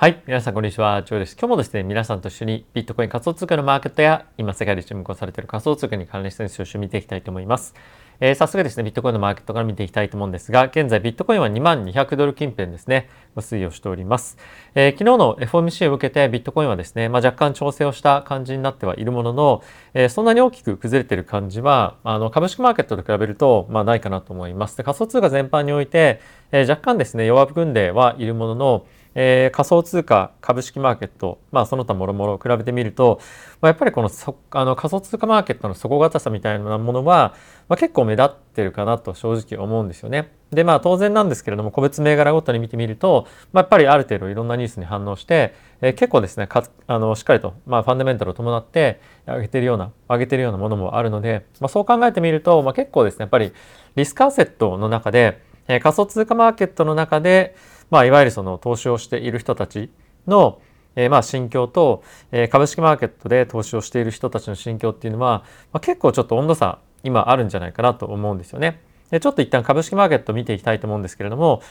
[0.00, 0.22] はい。
[0.28, 1.02] 皆さん、こんにちは。
[1.02, 1.36] ジョーです。
[1.36, 7.74] 今日もですね、皆さんと一緒にビットコイン仮想通貨のマーケットや、今世界で注目されている仮想通貨に関連したニュースを見ていきたいと思います。
[8.20, 14.38] えー、早速ですね、ビットコインのマーケットから見ていきたいと思うんですが、現在ビットコインは2200ドル近辺ですね、推移をしております。
[14.76, 24.80] えー、昨日の FOMC を受けてビットコインはですね、まあ、若干調整をした感じになってはいるものの、えー、そんなに大きく崩れている感じは、あの株式マーケットと比べると、まあ、ないかなと思います。
[24.80, 26.20] 仮想通貨全般において、
[26.52, 28.86] えー、若干ですね、弱含んではいるものの、
[29.20, 33.18] えー、仮想通貨株式マーケット、まあ、その他もろもろ比べてみると、
[33.60, 34.08] まあ、やっぱりこの
[34.52, 37.34] あの仮想通貨マーケットの底堅さみたいなものは、
[37.68, 40.30] まあ、結構目立ってるかなと正直思うんですよね。
[40.52, 53.52] でまあ当然なんですけれども個別銘柄ごとに見てみると、まあ、やっぱりある程度いろんなニュースに反応して、えー、結構ですねかあのしっかりと、まあ、ファンダメンタルを伴って上げてるような上げてるようなものもあるので、まあ、そう考えてみると、まあ、結構ですねやっぱり
[53.96, 57.56] リスクアセットの中で、えー、仮想通貨マーケットの中で
[57.90, 59.90] まあ、いわゆるその投資をしている人たち
[60.26, 60.60] の、
[60.96, 62.02] えー、まあ心境と、
[62.32, 68.80] えー、株式マーケットで投資をしている人たちの心境っていうのは、まあ、結構ちょっと温度差今あるんじゃないかなと思うんですよね。
[69.10, 71.62] ちょっと一旦株式マーケットを見ていきたいと思うんですけれども、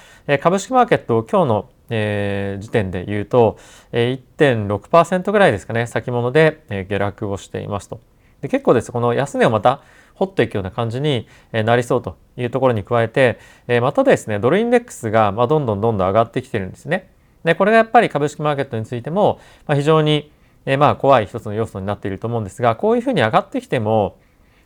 [0.41, 3.57] 株式マーケットを今日の、時点で言うと、
[3.91, 7.99] えー、1.6%ぐらいですかね先物で、下落をしていますと。
[8.41, 9.81] で結構ですこの安値をまた
[10.17, 13.39] 掘っていくような感じになりそうというところに加えて、
[13.81, 17.09] またですね、ドルインデックスがまどんどんどんどん上がってきてるんですね。
[17.43, 20.31] で、これがやっぱり株式マーケットについても、ま非常に
[20.79, 24.17] まあ怖い一つの要素になっていると思うんですが、こういうふうに上がってきても、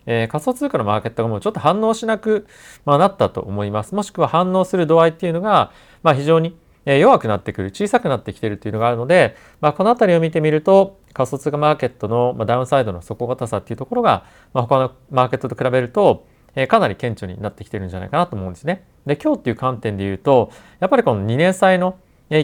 [0.07, 2.47] えー、仮想通貨のマーケットがもうちょっと反応しなく、
[2.85, 3.93] まあ、なったと思います。
[3.93, 16.25] もしくは反応する度合いっていうのが、まあ、非常に弱くなってくる、小さくなってきてるっていうのがあるので、まあ、この辺りを見てみると、仮想通貨マーケットのダウンサイドの底堅さっていうところが、まあ、他のマーケットと比べると、
[16.67, 18.83] かなり顕著になってきてるんじゃないかなと思うんですね。
[19.05, 21.97] で、今日っていう観点で言うと、やっぱりこの2年債の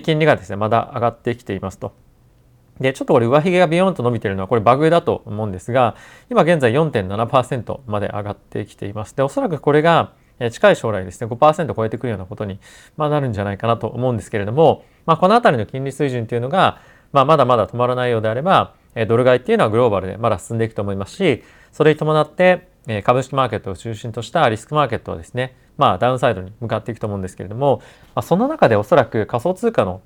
[0.04, 1.94] 金利がですね、まだ上がってきていますと。
[2.80, 5.96] で、ちょっとこれ上髭がビヨンと伸びてるのはこれバグだと思うんですが、
[6.30, 9.16] 今現在4.7%まで上がってきています。
[9.16, 10.14] で、おそらくこれが
[10.52, 12.60] 近い将来ですね、5%超えてくるようなことに、
[12.96, 16.80] まなるんじゃないかなと思うんですけれども、まあ、この辺りの金利水準というのが、
[17.12, 18.74] まあ、まだまだ止まらないようであれば、
[19.08, 22.68] ドル買いっていうのはグローバルでまだ進んでいくと思いますし、それに伴って、
[23.04, 27.82] 株式マーケットを中心としたリスクマーケットはですね、まあ、ダウンサイドに向かっていくと思うんですけれども、
[28.16, 30.02] まあ、その中でおそらく仮想通貨の、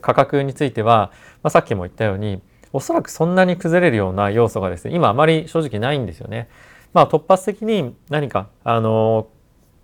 [0.00, 1.12] 価格については、
[1.42, 2.40] まあ、さっきも言ったように、
[2.72, 6.48] おそらくそんなに崩れるような要素がですね、今あまり正直ないんですよね。
[6.92, 9.28] まあ、突発的に何か、あの、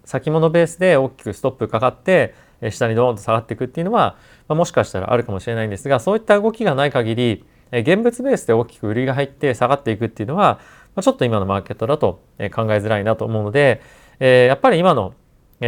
[0.04, 2.34] 先物ベースで大きくストップかかって、
[2.70, 4.16] 下にドーンと下がっていくっていうのは、
[4.48, 10.60] ま、もしかしたらあるかもしれないんですがそういった動きがない限り現物ベースで大きく売りが入って下がっていくっていうのは、
[10.94, 12.48] ま、ちょっと今のマーケットだと考え
[12.78, 13.82] づらいなと思うので、
[14.20, 15.14] え、やっぱり今の、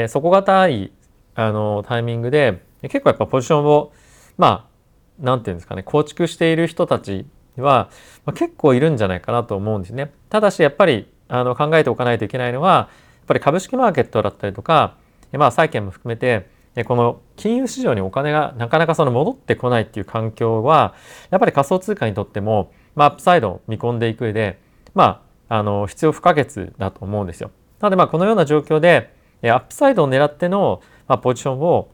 [0.08, 0.92] 底堅い
[1.34, 3.92] あのタイミングで結構やっぱポジションを
[4.36, 4.76] まあ
[5.18, 7.26] 何て言うんですかね構築している人たち
[7.56, 7.90] は、
[8.24, 10.12] ま、結構いるんじゃないかなと思うんですね。
[10.28, 12.88] ただしやっぱりあの考えておかないといけないのは
[13.26, 14.96] っぱり株式マーケットだったりとか
[15.32, 16.48] まあ債券も含めて
[16.84, 20.94] この金融市場にお金がなかなかその戻ってこないっていう環境は
[21.30, 24.60] やっぱり仮想通貨にとっても、まあ、 upside を見込んでいく上で
[24.94, 27.50] まああの必要不可欠だと思うんですよ。
[27.80, 30.80] なのでまあこのような状況で upside を狙っての、
[31.22, 31.90] ポジションを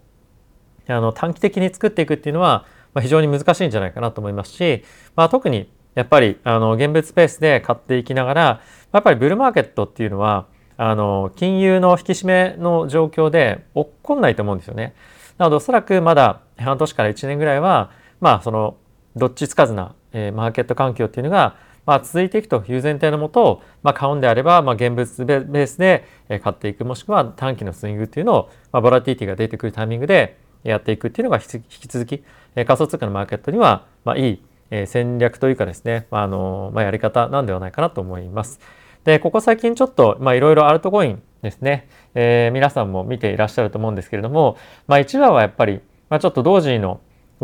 [0.88, 2.64] あの短期的に作っていくっていうのは、
[3.00, 4.84] 非常に難しいんじゃないかなと思いますし、
[5.16, 8.60] まあ、特にやっぱりあの現物スペースで買っていきながら
[8.92, 14.94] やっぱりブルーマーケットっていうのはあの金融の引き締めの状況で起こんないと思うんですよね。
[15.38, 17.90] なのでおそらくまだ半年から1年ぐらいは
[18.20, 18.76] まあその
[19.16, 26.04] どっちつかずな、えー、マーケット環境っていうのがまあ、続いていくという前提のもと、まあ、買うんであれば、まあ、現物ベースで
[26.42, 32.22] 買っていくもしくは短期のスイングっていうのを、まあ、ボラティティが出てくるタイミングでやっていくっていうのが引き続き
[32.54, 34.42] 仮想通貨のマーケットには、まあ、いい
[34.86, 38.60] 戦略というかですね、まああのまあ、やり方なんではないかなと思います。
[39.04, 47.00] で、ここ最近ちょっと、まあ、いろいろアルトコインですね、えー、皆さんも見ていらっしゃると思うんですけれども、まあ、一話はやっぱり、まあ、ちょっと同時の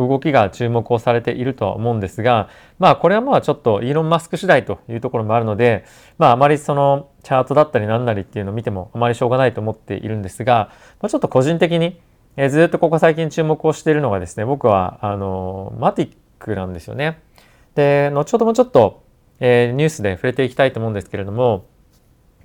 [0.07, 5.85] 動きが注目をされているとは思うんですが、まあこれはまあちょっとイーロン・マスク次第というところもあるので、
[6.19, 10.71] まああまりそのチャートだったりなんなりっていうのを見てもあまりしょうがないと思っているんですが、
[11.01, 12.01] まあ、ちょっと個人的に、
[12.37, 17.19] えー、ずっとここ最近注目をしているのがですね、僕はあのマティックなんですよね。
[17.75, 19.03] で、後ほどもちょっと
[19.41, 21.67] えー、ニュースで触れていきたいと思うんですけれども、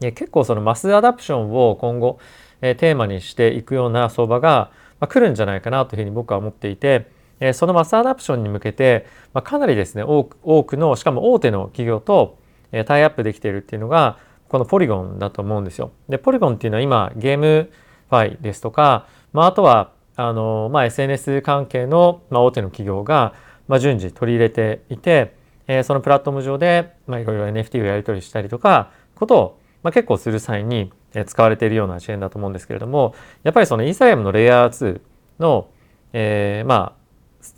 [0.01, 2.19] えー、結構その mass adoption を今後、
[2.61, 7.07] えー、テーマにしていくような相場が、まあ、来るんじゃないかなというふうに僕は思っていて、
[7.39, 12.37] えー、その mass adoption に向けて、まあ、かなりですね多く多くのしかも大手の企業と、
[12.71, 14.17] えー、タイアップできているっていうのが
[14.49, 15.91] このポリゴンだと思うんですよ。
[16.09, 23.33] でポリゴンっていうのは今 GameFi ですとか、まあ、あとはあの、まあ、SNS 関係の、まあ、大手の企業が、
[23.67, 25.35] まあ、順次取り入れていて、
[25.67, 30.91] えー、そのプラットフォーム上で、まあ、いろいろ NFT をやり取りしたりとかことを、まあ、結構する際に
[31.25, 35.01] 使われているような支援だと思うんですけれどもやっぱりそのイーサリアムのレイヤー2
[35.39, 35.69] の、
[36.13, 37.03] えー、まあ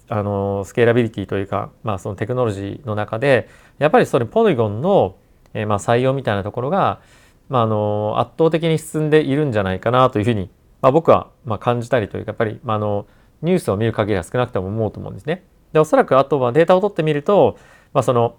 [0.07, 3.47] あのスケーラビリティというか、まあ、そのテクノロジーの中で
[3.77, 5.15] やっぱりそれポリゴンの、
[5.53, 7.01] えー、まあ採用みたいなところが、
[7.49, 10.49] まあ、あの圧倒的に進んでいるんじゃないかなというふうに、
[10.81, 13.05] まあ、僕はまあ感じたりというかやっぱり、まあ、あの
[13.41, 15.43] ニュースを見る限りは少なくとも思うと思うんですね。
[15.73, 17.57] でおそらくあとはデータを取ってみると、
[17.95, 18.35] まあ、その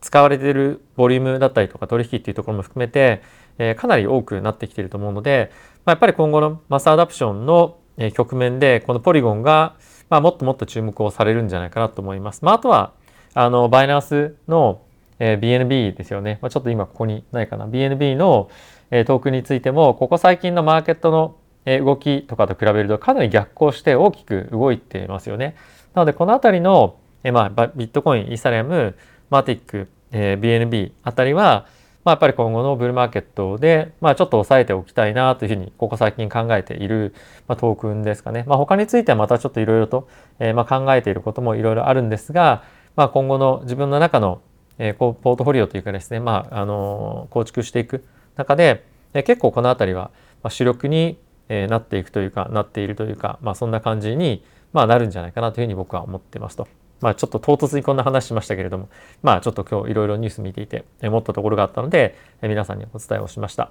[0.00, 3.22] 使われているボリュームだったりとか取引っていうところも含めて、
[3.58, 5.52] えー、かなり多くなってきていると思うので、
[5.84, 7.76] まあ、やっぱり今後のマスアダプションの
[8.14, 9.76] 局面でこのポリゴンが、
[10.08, 12.44] まあ、もっともっと注目をされるんじゃないかなと思います。
[12.44, 12.94] まあ、あとは
[13.34, 14.82] あのバイナンスの、
[15.18, 18.50] えー、BNB ですよね、まあ、ちょっと今ここにないかな BNB の、
[18.90, 21.36] えー、トークンについてもここ最近のマーケットの
[21.66, 25.56] 動きとかと比べるとかなり逆行して大きく動いていますよね。
[25.94, 28.96] なのでこの辺りの、えまあ、ビットコインイーサリアム
[29.30, 31.66] マティック、え、BNB あたりは、
[32.04, 37.14] まあ、やっぱり今後のブルーマーケットで、まあ、ちょっと抑えておきたいなというふうにここ最近考えている、
[37.48, 38.44] まあ、トークンですかね。
[38.46, 40.06] まあ、他についてはまたちょっといろいろと、
[40.38, 42.62] えー、まあ考えていることもいろいろあるんですが、
[42.94, 44.42] まあ、今後の自分の中の、
[44.78, 48.04] えー、ポートフォリオというかですね、まあ、あの構築していく
[48.36, 48.84] 中で、
[49.14, 50.10] えー、結構この辺りは
[50.50, 51.16] 主力に
[51.48, 56.68] えなっていくというかなっているというか、まあ、そんな感じに、まあ、なるんじゃないかなというふうに僕は思ってますと。
[57.04, 58.88] まあちょっと唐突にこんな話しましたけれども、
[59.22, 63.70] まあちょっと今日いろいろニュース見ていて思ったところがあったので、皆さんにお伝えをしました。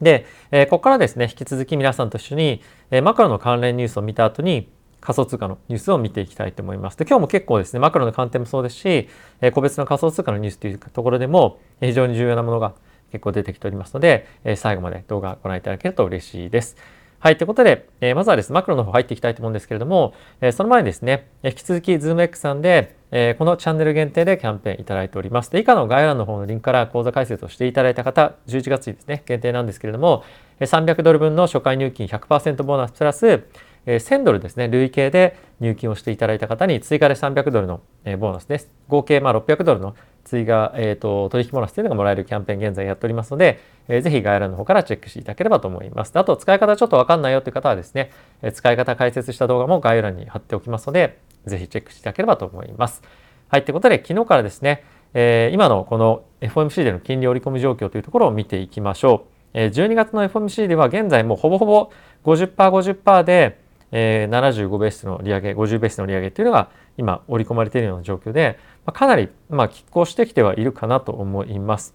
[0.00, 2.60] で、えここからですね、引き続き皆さんと一緒に、
[2.90, 4.68] えマクロの関連ニュースを見た後に、
[5.00, 6.98] 仮想通貨のニュースを見ていきたいと思います。
[6.98, 9.08] で、今日も結構ですね、マクロの観点もそうですし、
[9.40, 12.74] え個別の仮想通貨のニュースというところでも、非常に重要なものが
[13.12, 16.76] 結構出てきておりますので、え最後まで動画ご覧いただけると嬉しいです。
[17.22, 17.36] はい。
[17.36, 25.52] ということで、え、まずはですね、マクロの方入っていきたいと思うんですけれども、え、その前にですね、引き続き ZoomX さんで、え、このチャンネル限定でキャンペーンいただいております。
[25.52, 30.24] で、以下の概要欄の方のリンクから講座解説をしていただいた方、11月にですね、限定なんですけれども、
[30.58, 33.44] 300ドル分の初回入金100%ボーナスプラス、
[33.86, 37.82] 1000ドルですね、累計で入金をしていただいた方に追加で300ドルの
[38.18, 38.68] ボーナスです。
[38.88, 39.94] 合計まあ600ドルの
[40.32, 46.18] 追加、えーと、取引ボーナスというのがもらえるキャンペーン現在やっておりますので、えー、ぜひ概要欄の方からチェックしていただければと思います。
[46.18, 53.02] あと使い方ちょっとわかんないよという方はですね、え使い方解説した動画も概要欄に貼っておきますので、ぜひチェックしていただければと思います。
[53.48, 59.28] はい、ということで昨日からですね、えー、今のこの FOMC での金利織り込み状況というところを見ていきましょう。
[59.52, 61.90] えー、12月の FOMC では現在もうほぼほぼ
[62.24, 63.58] 50%50% 50%で、
[63.92, 71.94] えー、75ベースの利上げ50ベースの利上げというのが今織り込まれているような状況で、ま、かなり、ま、拮抗してきてはいるかなと思います。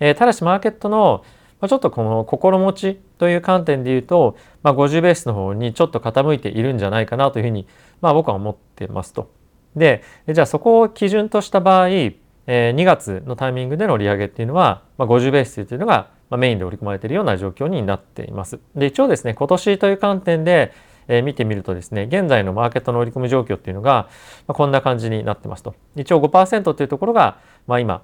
[0.00, 1.24] え、ただしマーケットの、
[1.68, 7.66] ちょっとこの心持ちという観点で言うと、まあ、50ベースの方にちょっと傾いているんじゃないかなというふうに、
[8.00, 9.30] まあ、僕は思ってますと。
[9.76, 18.60] でじゃあそこを基準とした場合、えー、2月のタイミングでの利上げっていうのは、まあ、50ベースというのがメインで織り込まれているような状況になっています。
[18.74, 20.72] で一応ですね今年という観点で
[21.08, 24.08] え、見てみるとですね現在のマーケットの織り込み状況っていうのが、
[24.46, 25.74] まあ、こんな感じになってますと。
[25.96, 28.02] 一応5%というところが、まあ、今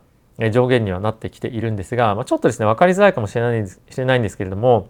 [0.51, 4.89] 上限にはなってきているんですが、まあ、ちょっとですね分かりづらいかもしれないしれないんですけれども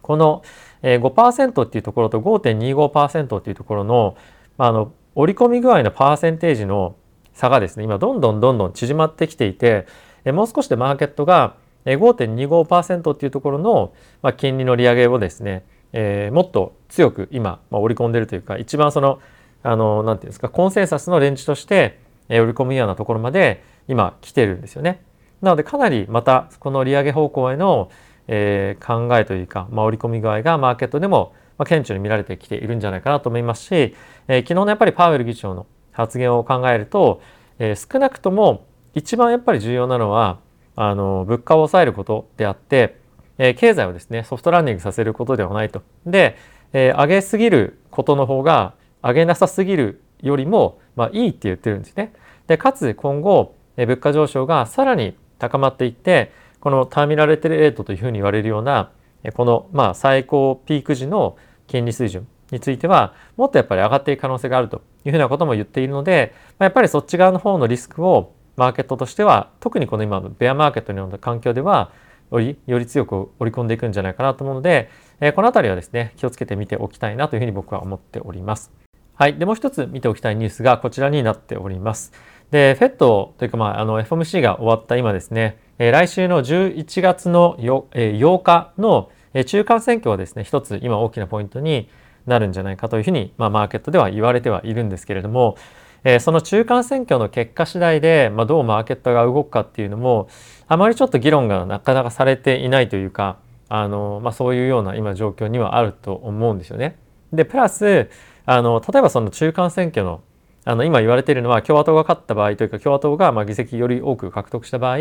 [0.00, 0.42] この
[0.82, 4.16] 5%っていうところと5.25%っていうところの,、
[4.56, 6.96] まあ、あの織り込み具合のパーセンテージの
[7.34, 9.86] 差がですね今どんどんどんどん縮まってきていて
[10.24, 19.20] もう少しでマーケットが5.25%っていうところの、まあ、金利の利上げをですねえー、もっと強く今、まあ、織り込んでるというか一番その
[19.62, 25.02] あのなんていうんですかコンセンサスのレンジとして、えー、織り込むようなところまで今来てるんですよね。
[25.40, 27.90] なのでかなりまたこの利上げ方向への、
[28.28, 37.20] えー、考えというか、まあ、織り込み具合がマーケットでも、まあ、顕著に見られてきているんじゃないかなと思いますし、えー、昨日のやっぱりパウエル議長の発言を考えると、
[37.58, 40.38] えー、少なくとも一番やっぱり重要なのは
[40.76, 43.01] あの物価を抑えることであって
[43.38, 45.82] え経済をですねソフトランディングさせることではないと。
[46.06, 46.36] で、
[46.72, 52.12] え上げすぎることの方が上げなさすぎるよりも、まあ、いいって言ってるんですね。
[52.46, 58.90] でかつ今後、え物価上昇がさらに高まっていってこのターミナルレートというふうに言われるような
[59.34, 61.36] このまあ最高ピーク時の
[61.66, 71.90] 金利水準についてはもっとやっぱり上がっていく可能性があるというふうなことも言っているのでまやっぱりそっち側の方のリスクをマーケットとしては特にこの今のベアマーケットのような環境では
[72.32, 78.72] よりより強く織り込んでいくんじゃないかなと思うので、え、この辺りはですね気をつけてみておきたいなというふうに僕は思っております。
[79.14, 79.34] はい。
[79.34, 82.12] で、もう一つ見ておきたいニュースがこちらになっております。
[82.50, 89.10] で、FED というか、まあ、あの FOMC が終わった今ですね、え、来週の11月の 8,、え、8日の
[89.46, 91.88] 中間選挙はですね、一つ今大きなポイントに
[92.26, 95.56] なるんじゃないかというふうに、まあ、マーケットでは言われてはいるんですけれども、
[96.04, 100.28] え、その中間選挙の結果次第で、まあ、どうマーケットが動くかっていうのも
[100.66, 106.96] あまりちょっと議論がなかなかされていないというかあの、まあ、そういうような今状況にはあると思うんですよね。
[107.32, 108.10] でプラス
[108.44, 110.22] あの例えばその中間選挙の
[110.64, 114.98] あの今言われているのは共和党が勝った場合というか共和党がま議席より多く獲得した場合、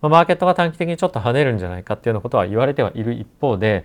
[0.00, 3.84] ま、マーケットが短期的にちょっと跳ねるんじゃないかっていうようなことは言われてはいる一方で、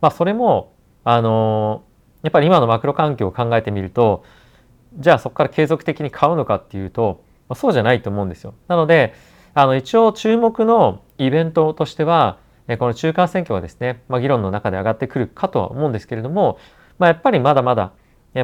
[0.00, 1.82] まあ、それもあの
[2.22, 4.24] やっぱり今のマクロ環境を考えてみると
[4.94, 8.54] じゃあそこから継続的に買うのかっていうと、まあ、そうじゃないと思うんですよ。
[8.68, 9.14] なので
[9.54, 12.38] あの一応注目のイベントとしては
[12.78, 16.58] この中間選挙がですね、まあ、議論の中で上がってくるかとは思うんですけれども、
[16.98, 17.92] まあ、やっぱりまだまだ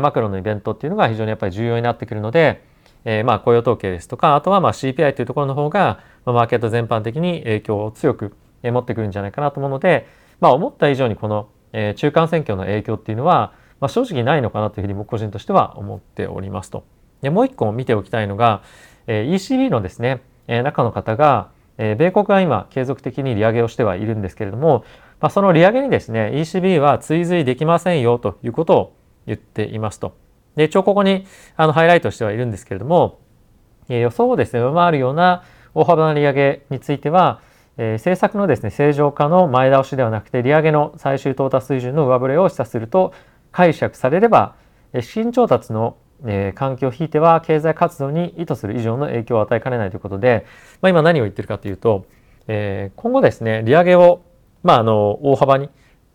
[0.01, 2.65] マクロのイベントっていうのが非常にやっぱり重要になってくるので、
[3.05, 8.35] えー、まあ雇用統計ですとかあとはまあ CPI というところの方がマーケット全般的に影響を強く
[8.65, 10.09] 持ってくるんじゃないかなと思うので、
[10.41, 11.49] まあ、思った以上にこの
[11.95, 16.85] 中間選挙の影響っていうのは、まあ、正直ないのかなというふうに僕個人としては思っておりますと。
[17.23, 18.63] でもう一個見ておきたいのが
[19.07, 24.85] ECB のですね中の方が米国は今継続的に利上げをしてはいるんですけれども、
[25.21, 30.17] まあ、その利上げにですね ECB は追随できませんよということを言っていますと。
[30.57, 33.21] で一応ここにあのハイライトしてはいるんですけれども、
[33.89, 37.41] え予想をですね上回るような大幅な利上げについては、
[37.77, 43.13] え政策のですね正常化の前倒しではなくて利上げの最終到達水準の上振れを示唆すると
[43.57, 44.55] 解釈されれば
[45.01, 50.47] 資金調達のえ、環境を引いては経済活動に意図する以上の影響を与えかねないということで、
[50.81, 52.07] まあ、今何を言ってるかというと、
[52.49, 54.23] えー、今後ですね利上げを、
[54.63, 55.69] まあ、あの大幅に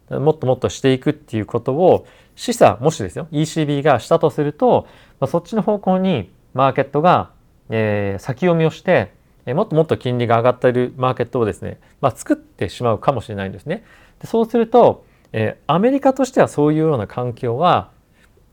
[0.10, 2.06] もっともっとしていくっていうことを
[2.36, 4.88] 示唆もしですよ ECB がしたとすると、
[5.20, 7.32] まあ、そっちの方向にマーケットが、
[7.70, 9.14] えー、先読みをして、
[9.46, 13.84] えー、もっともっと金利が上がっているマーケットをですね、まあ、作ってしまうかもしれないんですね。
[14.20, 17.92] でそうすると、えー、アメリカとしてはそういうような環境は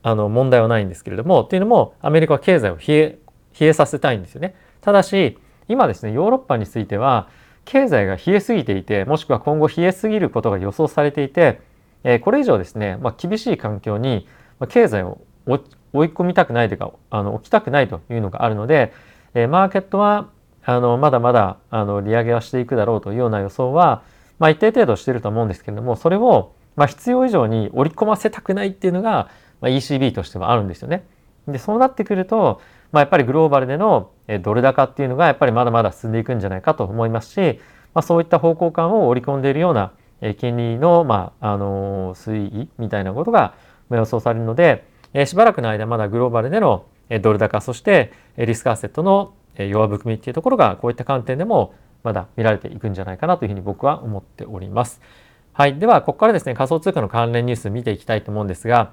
[0.01, 3.19] あの問題はないんですけれどもっていうのもアメリカは経済を冷え
[3.59, 4.55] 冷えさせたいんですよね。
[4.81, 7.29] ただし今ですねヨーロッパについては
[7.65, 11.61] 経済が冷えすぎていてもしくは今後冷えすぎることが予想されていて、
[12.03, 14.27] えー、これ以上ですね、まあ、厳しい環境に
[14.69, 15.21] 経済を
[15.93, 18.93] 追い込みたくないというかあの置きたくないというのがあるので、
[19.33, 20.29] えー、マーケットは
[20.63, 24.03] あのまだまだあの利上げはしていくだろうというような予想は、
[24.39, 31.03] まあ、一定程度してると思うんですけれどもそれをまあ必要以上に織り込ませたくないっていうのが、まあ、ECB としてはあるんですよね。
[31.45, 32.61] でそうなってくると、
[32.93, 37.59] まあ、やっぱりグローバルでのドル高っていうのがやっぱりまだまだ進んでいくんじゃないかと思いますし、
[37.93, 39.91] まあ、そういった方向感を織り込んでいるような
[40.37, 43.55] 金利の、まあ、あの推移みたいなことが
[43.91, 44.85] 予想されるので
[45.25, 46.85] しばらくの間まだグローバルでの
[47.21, 55.01] ドル高そしてリスクアセットの弱含みっていうところがこういった観点でもまだ見られていくんじゃないかなというふうに僕は思っております。
[55.53, 55.77] はい。
[55.77, 58.91] では、ここからですね、仮想通貨の関連ニュース見ていきたいと思うんですが、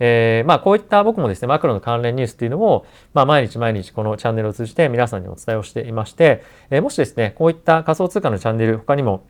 [0.00, 9.24] えー、まあ、こういった僕もですね、マクロの関連ニュースっていうのを、まあ、毎日毎日このチャンネルを通じて皆さんにお伝えをしていまして、えー、もしですね、こういった仮想通貨のチャンネル、他にも、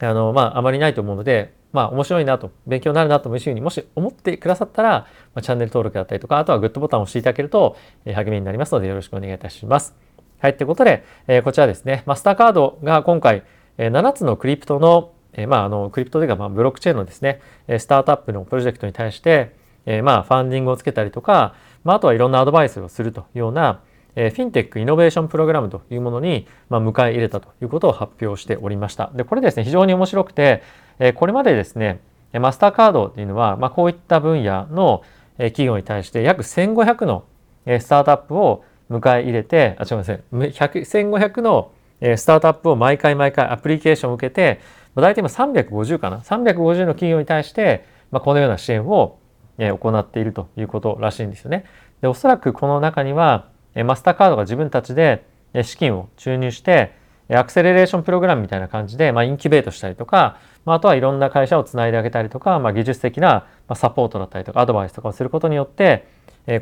[0.00, 4.90] あの、まあ、あまりないと思うので、まあ、面白いなと、勉強になるなというふうにもし思ってくださったら、
[5.34, 9.94] まあ、チャンネル登録だったりとか、あとはグッドボタンを押していただけると、えー、励みになりますので、よろしくお願いいたします。
[10.40, 13.44] はい、ということで、えー、こちらですね、マスターカードが今回、
[13.76, 17.40] えー、7つの crypto のえ、まあ、あの、 crypto というか、まあ、ブロックチェーンのですね、
[17.78, 19.54] スタートアップのプロジェクトに対して、
[19.86, 23.80] え、まあ、 funding をつけたりとか、まあ、あとはいろんなアドバイスをするというような、
[24.16, 29.10] え、フィンテックイノベーションプログラムというものに、まあ、迎え入れたということを発表しておりました。
[29.14, 30.62] で、これですね、非常に面白くて、
[30.98, 32.00] え、これまでですね、
[32.32, 35.02] マスターカードっていうのは、まあ、こういった分野の
[35.36, 37.24] 企業に対して約1500の
[37.66, 44.60] スタートアップを迎え入れて、あ、違いません、1500のスタートアップを毎回毎回アプリケーションを受けて、
[44.96, 49.18] 大体今350かな350の企業に対して、まあ、このような支援を
[49.58, 51.64] 行っているということらしいんですよね。
[52.00, 53.48] でおそらくこの中には
[53.84, 55.24] マスターカードが自分たちで
[55.62, 56.92] 資金を注入して
[57.28, 66.08] アクセレレーションプログラムみたいな感じで、まあ、インキュベートしたりとか、まあ、あとはいろんな会社をつないであげたりとか、まあ、技術的なサポートだったりとかアドバイスとかをすることによって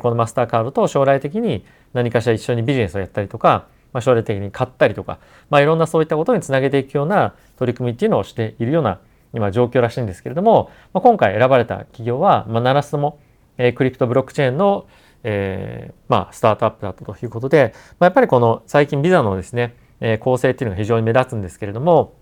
[0.01, 5.19] このマスターカードと将来的に何かしら一緒にビジネスをやったりとかまあ、将来的に買ったりとか、
[5.49, 8.99] まあ、いろんなそういったことにつなげていくような取り組みっていうのをしているような
[9.33, 13.19] 今状況らしいんですけれども、まあ、今回選ばれた企業は、まあ、7つとも、
[13.57, 14.87] えー、クリプトブロックチェーンの、
[15.23, 22.13] えー、まあ、スタートアップだったということで、まあ、やっぱりこの最近ビザのですね、えー、構成っていうのが非常に目立つんですけれども、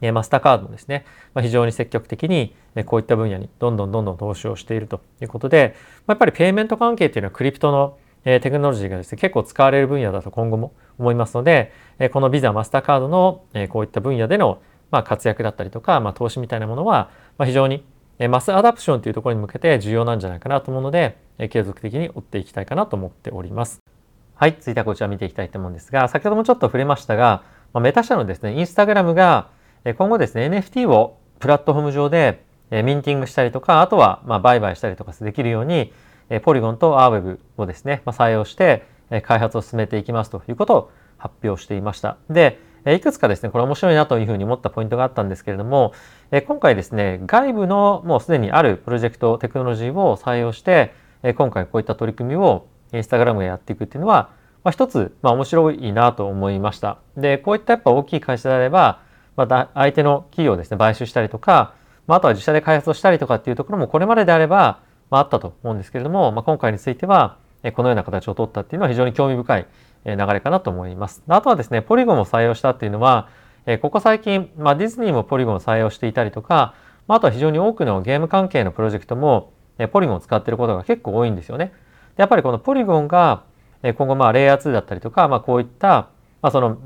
[0.00, 1.04] えー、マスターカードもですね、
[1.34, 5.74] まあ、非常に積極的に、えこういった分野にどんどんどんどん投資をしているということで、
[6.06, 14.60] まあ、やっぱりペイメント関係っていうのはクリプトのえテクノロジーがですね、結構使われる分野だと今後も思いますので、えこのビザ、マスターカードの、えこういった分野での、
[14.90, 17.84] ま活躍だったりとか、まあ、投資みたいなものは、ま非常に
[18.18, 23.80] えマスアダプションというところに向けて重要なんじゃないかなと思うので、え継続的に追っていきたいかなと思っております。
[24.36, 29.48] はい、続いてはこちら見ていきたいと思うんですが、先ほどもちょっと触れましたが、まメタ社のですね、インスタグラムが
[29.96, 35.92] 今後ですね、NFT をプラットフォーム上でミンティングしたりとか、あとはま売買したりとかできるように、
[36.40, 38.86] ポリゴンとアーウェブをですね、ま採用して
[39.22, 42.16] 開発を進めていきますということを発表していました。
[42.30, 45.92] で、いくつかですね、これ面白いなというふうに思ったポイントがあったんですけれども、
[46.46, 50.94] 今回ですね、外部のもうすでにあるプロジェクト、テクノロジーを採用して、
[51.36, 54.30] 今回こういった取り組みをインスタグラムでやっていくっていうのは、
[54.64, 56.98] まあ、一つ、まあ、面白いなと思いました。
[57.16, 59.00] で、こういったやっぱ大きい会社であれば、
[59.36, 61.74] まあ、相手の企業をですね、買収したりとか、
[62.06, 64.80] まあ、あとは自社で開発をしたりとかっていうところもこれまでであれば、
[65.12, 67.36] まあ、あったと思うんですけれども、まあ、今回については、
[67.74, 69.66] このような形を取ったっていうのは非常に興味深い
[70.06, 71.22] 流れかなと思います。
[71.28, 73.28] あとはですね、ポリゴンを採用したっていうのは、
[73.82, 76.74] ここ最近、まあ、ディズニーもポリゴンを採用していたりとか、
[77.08, 79.52] まあ、あとは非常に多くのゲーム関係のプロジェクトも、
[79.92, 81.74] ポリゴンを使っていることが結構多いんですよね。
[82.16, 83.42] やっぱりこのポリゴンが、
[83.82, 86.08] 今後まあレイヤー2だったりとか、まあ、こういった、
[86.40, 86.78] まあ、その、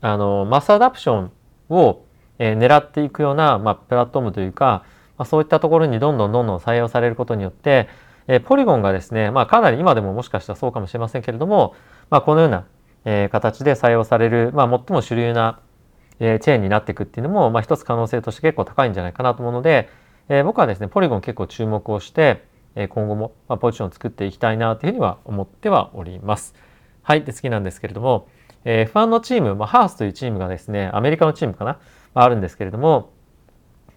[0.00, 1.32] あの、マスアダプション
[1.68, 2.04] を
[2.38, 4.84] 狙っていくような、まあ、プラットフォームというか、
[5.22, 7.88] まあ、そういったところにどんどんどんどん採用されることによって、
[8.26, 11.76] えポリゴンがですね、まあ、かなり今でももしかしたらそうかもしれませんけれども、
[12.10, 12.66] まあ、このような、
[13.04, 15.60] え形で採用される、まあ、最も主流な、
[16.18, 19.88] えチェーンになっていくっていうのも、まあ、一つ可能性として結構高いんじゃないかなと思うので、
[20.28, 26.56] え僕はですね、 Polygon 結構注目をして、え今後も、まポジションを作っていきたいなというふうには思ってはおります。
[27.02, 27.22] はい。
[27.22, 28.26] で、次なんですけれども、
[28.64, 31.78] え F1 のチーム、まあ、 Haas というチームがですね、アメリカのチームかな、
[32.14, 33.12] まあ、あるんですけれども、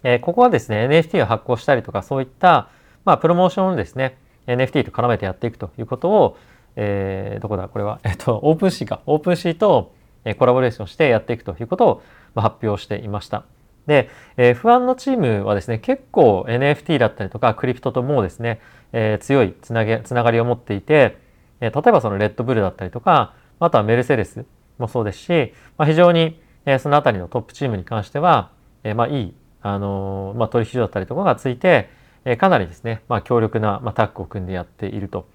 [0.08, 2.68] えここはですね、NFT を発行したりとか、そういった、
[3.04, 6.38] まあ、プロモーションをですね、NFT と絡めてやっていくということを、
[6.76, 9.00] えー、どこだこれは、 えっと、 OpenSea か。
[9.06, 9.92] OpenSea と
[10.38, 12.02] コラボレーションしてやっていくということ
[12.36, 13.42] を発表していました。
[13.88, 18.60] で、F1 のチームはですね、結構 NFT だったりとか、クリプトともうですね、
[18.92, 21.16] えー、強いつなげ、つながりを持っていて、
[21.60, 24.44] え例えばそのレッドブルだったりとか、あとはメルセデス
[24.78, 28.50] もそうですし、まあ、非常に、えそのあたりのトップチームに関しては、
[28.84, 29.34] えまあいい、
[29.66, 31.90] あのまあ、取引所だったりとかがついて、
[32.24, 35.26] えかなりですね、まあ、強力な、ま、タッグを組んでやっていると。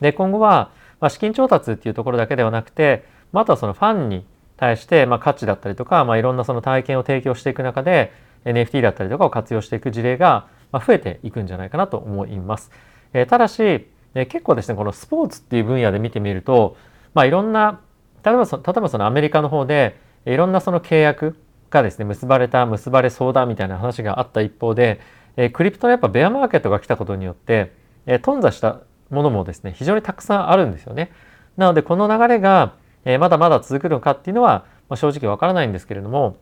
[0.00, 4.24] で、今後は、ま、資金調達っていうところだけではなくて、まあ、とはそのファンに
[4.56, 8.12] 対して、ま、価値だったりとか、まあ、いろんなその体験を提供していく中で、
[8.44, 12.70] NFT だったりとかを活用していく事例が、増えていくんじゃないかなと思います。
[13.12, 16.76] え、ただし、え結構ですね、このスポーツっていう分野で見てみると、
[17.12, 17.80] まあ、いろんな、
[18.24, 21.36] 例えばそ例えばそのアメリカの方で、いろんなその契約
[21.70, 25.00] がですね、結ばれた、結ばれそうだみたいな話があった一方で、
[25.36, 27.72] えー、クリプトのやっぱベアマーケットが来たことによって、
[28.06, 28.80] えー、頓挫した
[29.10, 31.12] ものもですね、非常にたくさんあるんですよね。
[31.56, 36.36] なので、この流れが、えー、まだまだ続くのかっていうのは、まあ、正直わからないんですけれども、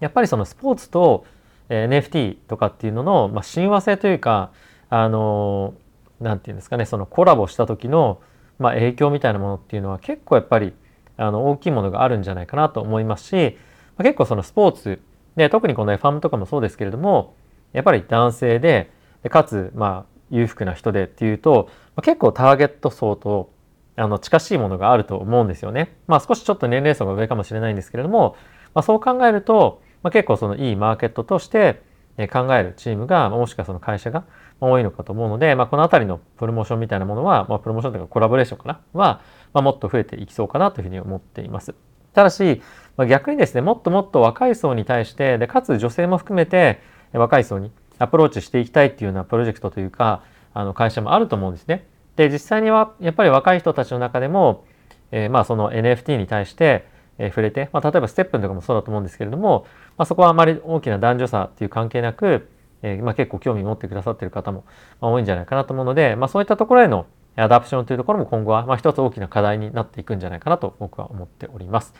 [0.00, 1.24] やっぱりそのスポーツと、
[1.68, 4.52] えー、NFT とかっていうのの、まあ、親和性というか、
[4.90, 5.88] あのー
[6.20, 8.20] 何て言うんですかねそのコラボした時の、
[8.58, 10.72] まあ、影響みたいなものっていうのは結構やっぱり
[11.16, 13.58] あの大きいものがあるんじゃないかなと思いますし、
[13.98, 15.00] まあ、結構そのスポーツ
[15.36, 17.34] で特にこの F1 とかもそうですけれども
[17.72, 18.90] やっぱり男性で
[19.30, 23.52] かつまあ裕福な人でっていうと、まあ、結構ターゲット層と
[23.96, 25.96] あの近しいものがあると思うんですよね。
[26.06, 28.36] まあ少しちょっと年齢層が上かもしれないんですけれども、
[28.74, 31.82] まあ、そう考えると、まあ、結構そのいいマーケットとして
[32.30, 34.24] 考えるチームがもしくはその会社が
[34.60, 39.20] 多いのかと思うので、まあ、この辺りのプロモーションみたいなものは、まあ、プロモーションというかコラボレーションかなは、
[39.52, 41.74] まあ、もっと増えていきそうかなというふうに思っています。
[42.18, 42.60] ただし、
[42.96, 46.80] まあ、逆にですね、もっともっと若い層に対して、で、かつ女性も含めて
[47.12, 51.86] 若い層にアプローチしていきたいっていうようなプロジェクトというか、あの会社もあると思うんですね。
[52.16, 54.64] で、実際にはやっぱり若い人たちの中でも、
[55.12, 56.86] えー、まあその NFT に対して、
[57.18, 59.64] え、触れて、まあ、例えば STEPN とかもそうだと思うんですけれども、
[59.96, 62.48] まあ、そこはあまり大きな男女差っていう関係なく、
[62.82, 64.64] えー、まあ、結構興味持ってくださってる方も
[65.00, 67.06] 多いんじゃないかなと思うので、まあ、そういったところへの
[67.40, 71.94] adoption というところも今後はまあ一つ大きな課題になっていくんじゃないかなと僕は思っております。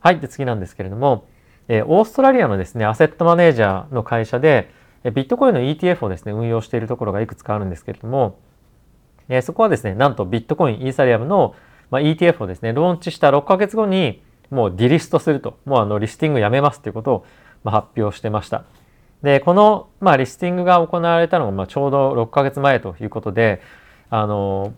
[0.00, 0.20] はい。
[0.20, 1.28] で、次なんですけれども、
[1.68, 4.70] えー、オーストラリアのですね、アセットマネージャーの会社で、
[5.04, 8.38] ビットコインの ETF をですね、運用しているところがいくつかあるんですけれども、
[9.28, 11.54] え、そこはですね、なんとビットコイン、イーサリアムの、
[11.90, 17.26] ま、ETF をですね、ローンチした6ヶ月後に、もうディリストすると、もうあのリスティングやめますということを、
[17.62, 18.64] ま、発表してました。
[19.22, 23.62] で、この、まあ、リスティングが行われたのが、ま、ちょうど6ヶ月前ということで、
[24.10, 24.74] あの、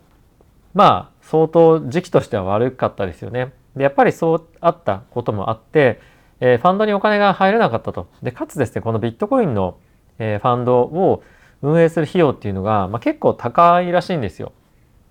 [0.74, 3.52] まあ、相当時期としては悪かったですよね。
[3.76, 6.00] で、やっぱりそうあったこともあって、
[6.40, 8.08] えー、ファンドにお金が入らなかったと。
[8.22, 9.78] で、かつですね、このビットコインの、
[10.18, 11.22] えー、ファンドを
[11.62, 14.52] 運営する費用っていうのが、まあ、結構高いらしいんですよ。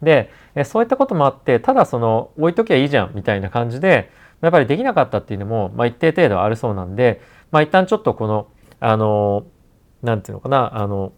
[0.01, 8.47] で、えー、そういったこともあって、ただその、置いときゃいいじゃんみたいな感じで、やっぱりできなかったっていうのも、まあ、一定程度あるそうなんで、まあ、一旦ちょっとこの、
[8.79, 9.45] あの、
[10.01, 11.13] なんていうのかな、あの、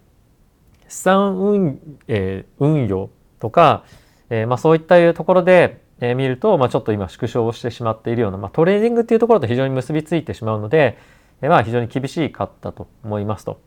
[0.94, 3.84] 資産運,、えー、運用とか、
[4.30, 10.98] えー、まあ、そういったところで、え見ると、まあ、ちょっと今縮小してしまっているような、まあ、トレーディングっていうところと非常に結びついてしまうので、
[11.42, 13.60] えまあ非常に厳しかったと思いますと。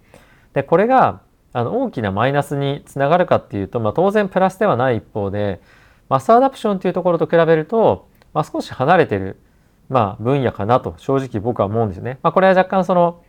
[0.52, 1.20] でこれが
[1.52, 5.60] あの大きなマイナスにつながるかっていうと、まあ、当然プラスではない一方で
[6.08, 9.40] mass adoption というところと比べると、まあ、少し離れてる、
[9.88, 12.18] まあ、分野かなと正直僕は思うんですよね。
[12.22, 13.22] まあ、これは若干その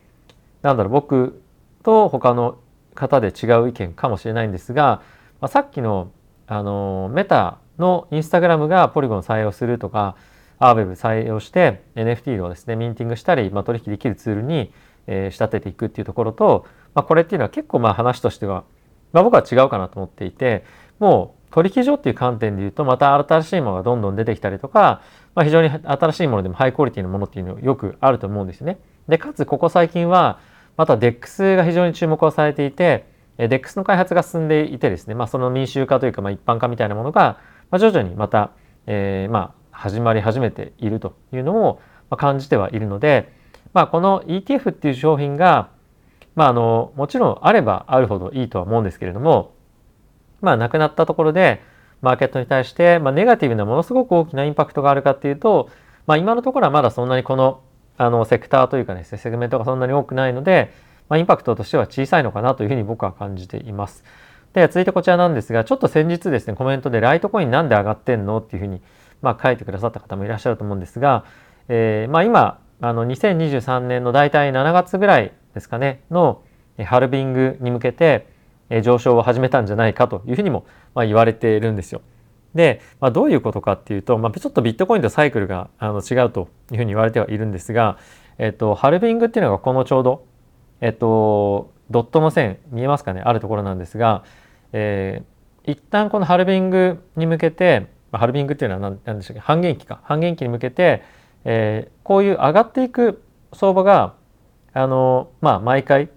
[0.62, 1.42] なんだろう僕
[1.82, 2.58] と他の
[2.98, 5.02] 方で違う意見かもしれないんですが、
[5.40, 6.10] まあ、さっきの
[6.48, 10.16] あのメタのインスタグラムがポリゴン採用するとか
[10.58, 14.72] アーウェブ採用して NFT をですねミンティングしたり、まあ、取引できるツールに、
[15.06, 18.64] えー、仕立てていくっていうところと、まあ、これっていうのは結構まあ話としては、
[19.12, 20.64] まあ、僕は違うかなと思っていて
[20.98, 25.02] もう取引所っていう観点で言うとまた新しいものがどんどん出てきたりとか、
[25.34, 28.78] まあ、非常に新しいものでもハイクオリティのものっていうのよくあると思うんですよね。
[29.08, 30.40] でかつここ最近は
[30.78, 33.04] また DEX が非常に注目をされていて
[33.36, 37.38] DEX の開発が進んでいてですね、まあ、その民衆化というか、まあ、一般化みたいなものが、
[37.72, 38.52] 徐々にまた、
[38.86, 41.80] えー、まあ始まり始めているというのを
[42.16, 43.32] 感じてはいるので、
[43.74, 45.70] まあ、この ETF っていう商品が、
[46.34, 49.54] まあ、あのもちろんあればあるほどいいとは思うんですけれども、
[50.40, 51.62] まあ、なくなったところで
[52.00, 55.68] マーケットに対して、まあ、ネガティブなものすごく大きなインパクトがあるかっていうと、
[56.06, 57.60] まあ、今のところはまだそんなにこの
[57.98, 60.72] あのセクターというかですねセグメントがそんなに多くないので、
[61.08, 64.04] まあ、インパクトとしては小さいのかなというふうに僕は感じています。
[64.54, 68.80] で続いてこちらなんですがちょっと先日ですねコメントでライトコインなんで上がってんのっていうふうに
[69.22, 71.24] まあ、書いてくださった方もいらっしゃると思うんですが、
[71.68, 76.42] えー、まあ、今あの2023年の大体7月ぐらいですかねの
[76.84, 78.28] ハルビングに向けて
[78.82, 82.02] 上昇を始めたんじゃないかというふうにもま言われているんですよ。
[82.54, 87.98] で、まあ、どういうことかっていうと、まあ、ちょっとビットコインとサイクルがあの違うというふうに言われてはいるんですが、
[88.38, 90.26] えっと、ハルビングっていうのがこのちょうど、
[90.80, 93.22] えっと、ドットの線見えますかね？
[93.24, 94.24] あるところなんですが、
[94.72, 99.40] えー、一旦このハルビングに向けてハルビングっていうのは何何でしたっけ？
[99.40, 100.00] 半減期か。
[100.04, 101.02] 半減期に向けて、
[101.44, 104.14] えー、こういう上がっていく相場が
[104.72, 106.10] あのまあ毎回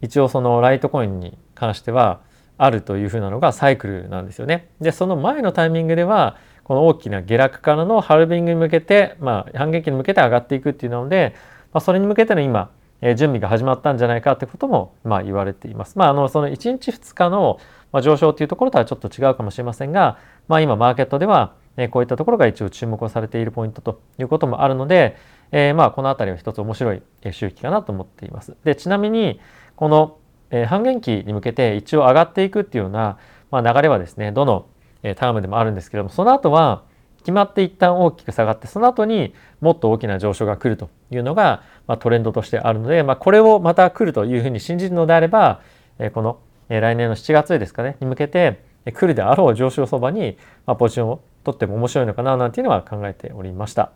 [0.00, 2.20] 一応そのライトコインに関しては
[2.64, 4.68] あるというふうなのがサイクルなんですよね。
[4.80, 11.34] でその前のタイミングではこの大きな下落からのハルビングに向けて、まあ、半減期に向けて上がっていくっていうので、
[11.72, 12.70] まあ、それに向けての今、
[13.00, 15.98] え、準備が始まったんじゃないかってことも、まあ、言われています。
[15.98, 17.58] まあ、あのその1日2日の、
[18.00, 21.52] 上昇っていうところとはちょっと違うかもしれませんが、まあ、今マーケットでは
[21.90, 25.16] こういったところが一応注目をされているポイントということもあるので、
[25.50, 28.56] えー、まあこの辺りは一つ面白い周期かなと思っています。
[28.64, 29.40] でちなみに
[29.76, 30.16] この
[30.52, 33.18] え半減期に向けて一応上がっていくっていうような、
[33.50, 34.66] まあ、流れはですねどの
[35.02, 36.84] タームでもあるんですけどもその後は
[37.18, 45.60] 決まって一旦大きく下がってその後にもっと大きな上昇が来るというのが、まあ、トレンドとしてあるので、まあ、これをまた来るというふうに信じるのであれば
[45.98, 46.38] えこの
[46.68, 50.36] え来年の7月ですかねに向けてえ来るであろう上昇相場に、
[50.66, 53.92] まあ、ポジションを取っても面白いのかななんていうのは考えておりました。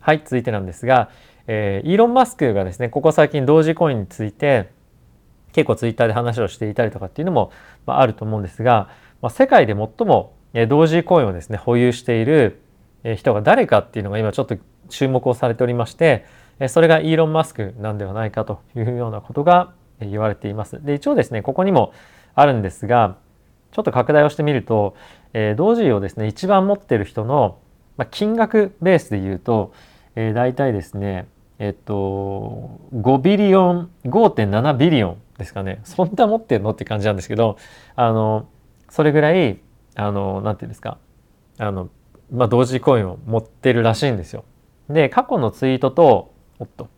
[0.00, 1.10] はい、続いてなんですが、
[1.46, 4.70] えー、イーロン・マスクがですね、ここ最近同時コインについて
[5.52, 7.52] 結構ツイッターで話をしていたりとかっていうのも、
[7.86, 8.88] まあ、あると思うんですが、
[9.22, 10.34] まあ、世界で最も
[10.68, 12.60] 同時コインをですね、保有している
[13.16, 14.56] 人が誰かっていうのが今ちょっと
[14.88, 16.26] 注目をされておりまして、
[16.68, 20.84] それがイーロン・マスクなんではないかというようなことが言われています。
[20.84, 21.92] で、一応ですね、ここにも
[22.34, 23.16] あるんですが、
[23.72, 24.96] ちょっと拡大をしてみると、
[25.32, 27.58] えー、同時をですね一番持ってる人の、
[27.96, 29.72] まあ、金額ベースで言うと、
[30.16, 35.80] えー、大体ですねえっと5ビリオン5.7ビリオンですかね。
[35.84, 36.70] そんな持ってるの？
[36.70, 37.56] って感じなんですけど
[37.96, 38.48] あの
[38.88, 39.60] それぐらい
[39.96, 40.98] あのなていうんですか。
[41.58, 41.90] あの、
[42.32, 44.44] まあ、同時コインを持ってるらしいんですよ。
[44.88, 46.88] で過去のツイートとおっと。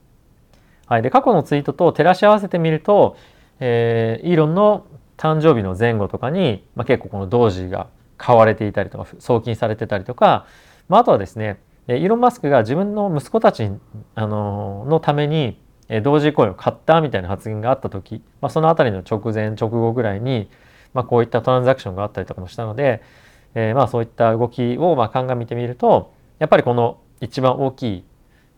[0.87, 3.17] はい、で過去のツイートと照らし合わせてみると、
[3.61, 7.87] えー、イーロンの誕生日の前後とかに、まあ、結構この同時が
[8.19, 10.47] 買われていたりとか送金されてたりとか、
[10.89, 13.71] まあ、あとはですねイーロン・マスクが自分の息子たち
[14.15, 15.59] あののために
[16.01, 20.49] 同時コインを買ったみたいな発言があった時、まあ、その辺りの直前直後ぐらいに、
[20.95, 23.03] まあ、こういったトランザクションがあったりとかもしたので、
[23.55, 28.05] えー、まあそういった動きをまあ鑑みてみるとやっぱりこの一番大きい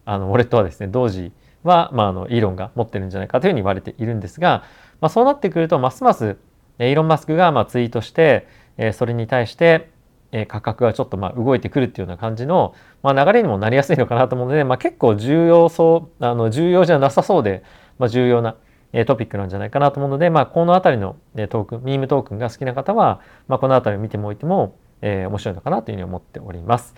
[0.04, 4.64] あのウォレットはですね同時は、まあ、あのイーロンが持ってるんじゃないかというふうに言われているんですが、
[5.00, 6.36] まあ、そうなってくるとますます
[6.78, 9.90] イーロン・マスクがまあツイートしてえそれに対して
[10.36, 17.62] え価格がちょっとまあ動いてくるっていうような感じの、まあ、流れにもなりやすいのかなと思うので、まあ、結構重要そうあの重要じゃなさそうで、
[17.98, 18.56] まあ、重要な
[18.92, 21.16] えトピックなんじゃないかなと思うので、まあ、この辺りの
[21.48, 26.94] トークンミームトークンが好きな方は、まあ、この辺りを見てもおいても、えー、面白いのかなというふうに思っております。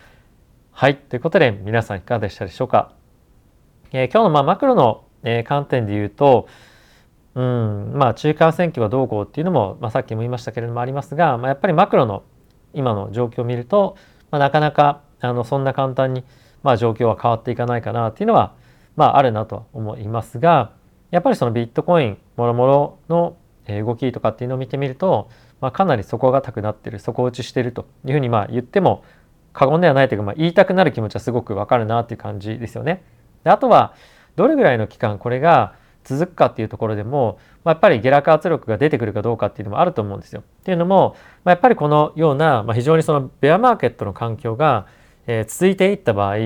[0.73, 0.97] はい。
[0.97, 2.93] ということで皆さんいかがでしたでしょうか？
[3.93, 6.49] えー、今日のまあマクロの、え、観点で言うと、
[7.35, 12.23] うん、まあ中間選挙がどうこうっていうのも、まあ、さっきも言いましたけれどもありますが、まあ、やっぱりマクロの
[12.77, 13.97] 今の状況を見ると、
[14.31, 16.23] まあ、なかなかあのそんな簡単に、
[16.63, 18.55] まあ、状況は変わっていかないかなっていうのは、
[18.95, 20.73] まあ、あるなと思いますが
[21.11, 23.37] やっぱりそのビットコインもろもろの
[23.83, 25.29] 動きとかっていうのを見てみると、
[25.61, 29.03] まあ、かなり底堅くなってる底打ちしてるというふうにまあ言っても
[29.53, 33.03] 過言ではないというか、まあ、言いたくなる気持ちはすごくわかるなっていう感じですよね。
[33.43, 33.95] であとは
[34.37, 35.75] どれぐらいの期間これが
[36.07, 40.41] 続くかっていうところでも、まあ、やっぱり下落圧力が出てくるかどうかっていうのもあると思うんですよ。
[40.41, 44.87] っていうのも、まあ、やっぱりこのような、まあ、非常にそのベアマーケットの環境が、
[45.27, 46.37] えー、続いていった場合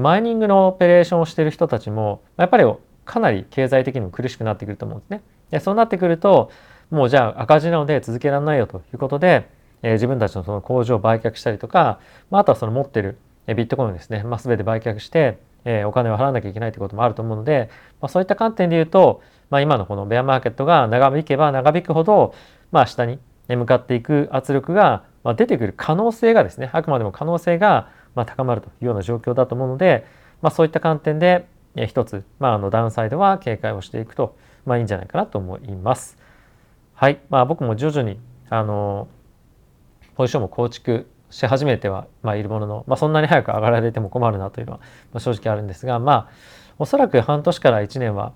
[0.00, 2.64] マイニングのオペレーションをしている人たちもまやっぱり
[3.04, 5.22] かなり経済的にも苦しくなってくると思うんですね。
[5.50, 6.50] でそうなってくると
[6.90, 9.48] もうじゃあ赤字なので続けられないよということで、
[9.82, 15.38] えー、自分たちのその工場を売却したりとか、まあ、あとはその持ってるビットコインですね、まあ、全て売却して、
[15.68, 17.68] えー、お金を払わなきゃいけないということもあると思うので、
[18.00, 22.34] まあ、そういった観点で言うと、まあ、今のこのベアマーケットが長引けば長引くほど、
[22.70, 25.04] まあ、下に向かっていく圧力が
[25.36, 30.06] 出てくる可能性がですねあくまでも可能性が高まるというような状況だと思うので、
[30.40, 31.46] まあ、そういった観点で
[31.88, 36.16] 一つ、まあ、あのダウンサイドは警戒をしていくと、まあ、いいんじゃないかなと思います。
[36.94, 39.08] はい、まあ、僕も徐々にあの
[40.14, 44.78] ポジションも構築し始めては、まあ、いるものの、まあ、そんなに早く上がられても困るなというのは、
[45.12, 46.28] まあ、正直あるんですがまあ
[46.78, 48.32] おそらく半年から1年は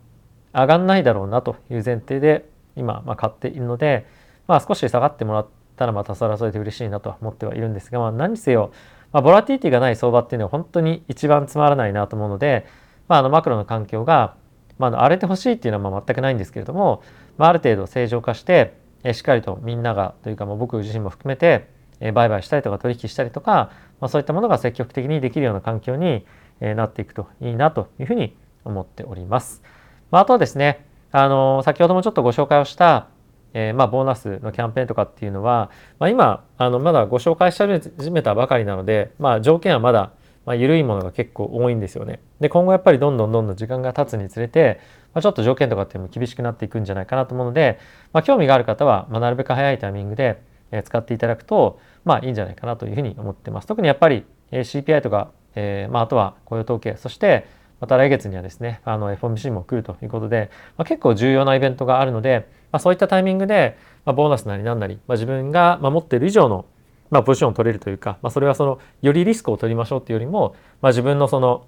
[0.53, 4.07] 上がんないだろうなという前提で今、まあ、買っているので、
[4.49, 8.73] まあ、少し下がってもらったらまたそれはそれで嬉しいなと思ってはいるんですが、まあ、何せよ、
[9.13, 12.67] まあ、ボラティティがない相場っていうのは本当に一番つまらないなと思うので、
[13.09, 14.37] まあ、あのマクロの環境が、
[14.79, 17.03] まあ、荒れてほしいっていうのはまあ全くないんですけれども、
[17.39, 18.75] まあ、ある程度正常化して
[19.13, 21.69] しっかりとみんながというかもう僕自身も含めて
[22.01, 26.25] 売買したりとか取引したりとか、まあ、そういったものが積極的にできるような環境に
[26.61, 28.35] なっていくといいなというふうに
[28.65, 29.63] 思っております。
[30.11, 33.09] まあ、あとはですね、あの先ほどもちょっとご紹介をした、
[33.53, 40.13] えー、まあ、ボーナスのキャンペーンとかっていうのは、まあ、今あのまだご紹介し始めたばかりなので、まあ、条件はまだ、
[40.47, 42.21] まあ、緩いものが結構多いんですよね。
[42.39, 44.81] で今後やっぱりどんどんどんどん時間が経つにつれて、
[45.15, 47.81] まあ、ちょっと条件とかっていうのも厳しくなっていくんじゃないかなと思うので、
[48.13, 50.41] まあ、興味がある方は、まあ、なるべく早いタイミングで
[50.85, 53.67] 使っていただくと、まあ、いいんじゃないかなというふうに思ってます。
[53.67, 57.47] 特にやっぱり CPI とか、えーまあ、あとは雇用統計そして
[57.81, 66.67] また来月にはですねあの FOMC も来るということで、まあ、結構重要なイベントがあるので、まあ、そういったタイミングで、まあ、ボーナスなりなんなり、まあ、自分が持っている以上の、
[67.11, 71.67] まあ、ポジションを取れるというか、まあ、それはそのよりリスクを取りましょうというよりも、まあ、自分のその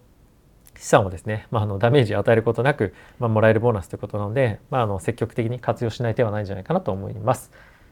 [0.78, 7.50] 資産をですね、まあ、あのダメージ与えることなく、まあ、もらえるボーナスということなので、まあ、あの積極的に活用しない手はないんじゃないかなと思います。